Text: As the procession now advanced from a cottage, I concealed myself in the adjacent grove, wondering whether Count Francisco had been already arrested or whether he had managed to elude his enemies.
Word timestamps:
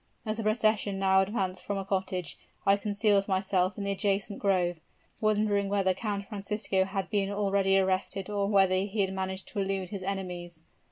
As 0.25 0.37
the 0.37 0.43
procession 0.43 0.97
now 0.97 1.21
advanced 1.21 1.63
from 1.63 1.77
a 1.77 1.85
cottage, 1.85 2.35
I 2.65 2.75
concealed 2.75 3.27
myself 3.27 3.77
in 3.77 3.83
the 3.83 3.91
adjacent 3.91 4.39
grove, 4.39 4.77
wondering 5.19 5.69
whether 5.69 5.93
Count 5.93 6.27
Francisco 6.27 6.85
had 6.85 7.11
been 7.11 7.29
already 7.29 7.77
arrested 7.77 8.27
or 8.27 8.49
whether 8.49 8.73
he 8.73 9.01
had 9.01 9.13
managed 9.13 9.47
to 9.49 9.59
elude 9.59 9.89
his 9.89 10.01
enemies. 10.01 10.63